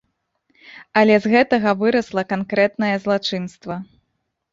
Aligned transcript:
Але 1.01 1.17
з 1.25 1.33
гэтага 1.33 1.73
вырасла 1.81 2.23
канкрэтнае 2.31 2.91
злачынства. 3.05 3.79